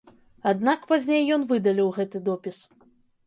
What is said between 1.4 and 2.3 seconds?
выдаліў гэты